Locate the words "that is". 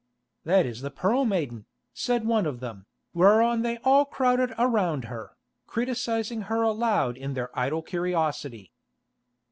0.45-0.81